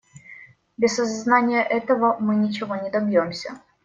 [0.77, 3.61] Без осознания этого мы ничего не добьемся.